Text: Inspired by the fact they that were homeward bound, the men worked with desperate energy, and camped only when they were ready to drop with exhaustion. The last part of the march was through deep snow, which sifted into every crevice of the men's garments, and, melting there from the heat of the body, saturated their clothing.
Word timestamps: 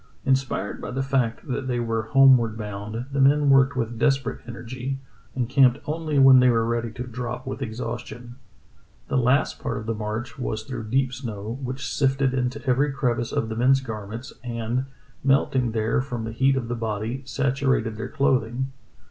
Inspired 0.25 0.81
by 0.81 0.89
the 0.89 1.03
fact 1.03 1.41
they 1.47 1.77
that 1.77 1.83
were 1.83 2.01
homeward 2.09 2.57
bound, 2.57 3.05
the 3.11 3.21
men 3.21 3.51
worked 3.51 3.75
with 3.75 3.99
desperate 3.99 4.41
energy, 4.47 4.97
and 5.35 5.47
camped 5.47 5.77
only 5.85 6.17
when 6.17 6.39
they 6.39 6.49
were 6.49 6.65
ready 6.65 6.89
to 6.93 7.03
drop 7.03 7.45
with 7.45 7.61
exhaustion. 7.61 8.37
The 9.09 9.17
last 9.19 9.59
part 9.59 9.77
of 9.77 9.85
the 9.85 9.93
march 9.93 10.39
was 10.39 10.63
through 10.63 10.85
deep 10.89 11.13
snow, 11.13 11.59
which 11.61 11.87
sifted 11.87 12.33
into 12.33 12.65
every 12.67 12.91
crevice 12.91 13.31
of 13.31 13.47
the 13.49 13.55
men's 13.55 13.79
garments, 13.81 14.33
and, 14.43 14.85
melting 15.23 15.71
there 15.71 16.01
from 16.01 16.23
the 16.23 16.31
heat 16.31 16.55
of 16.55 16.67
the 16.67 16.73
body, 16.73 17.21
saturated 17.25 17.95
their 17.95 18.09
clothing. 18.09 18.71